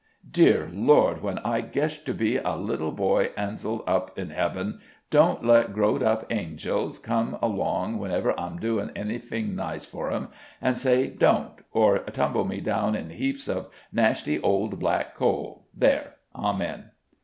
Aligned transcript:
Dear 0.31 0.67
Lord, 0.73 1.21
when 1.21 1.37
I 1.37 1.61
getsh 1.61 2.03
to 2.05 2.13
be 2.15 2.35
a 2.37 2.55
little 2.55 2.91
boy 2.91 3.29
anzel 3.37 3.83
up 3.85 4.17
in 4.17 4.31
hebben, 4.31 4.79
don't 5.11 5.45
let 5.45 5.73
growed 5.73 6.01
up 6.01 6.27
anzels 6.31 6.97
come 6.97 7.37
along 7.39 7.99
whenever 7.99 8.33
I'm 8.39 8.57
doin' 8.57 8.89
anyfing 8.95 9.53
nice 9.53 9.85
for 9.85 10.11
'em, 10.11 10.29
an' 10.59 10.73
say 10.73 11.05
'don't,' 11.07 11.61
or 11.71 11.99
tumble 11.99 12.45
me 12.45 12.61
down 12.61 12.95
in 12.95 13.11
heaps 13.11 13.47
of 13.47 13.69
nashty 13.91 14.39
old 14.41 14.79
black 14.79 15.13
coal. 15.13 15.67
There! 15.71 16.15
Amen!" 16.33 16.85